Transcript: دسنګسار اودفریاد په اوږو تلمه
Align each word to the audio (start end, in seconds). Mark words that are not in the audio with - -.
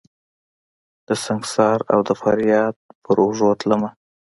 دسنګسار 1.07 1.79
اودفریاد 1.95 2.75
په 3.03 3.11
اوږو 3.21 3.49
تلمه 3.59 3.89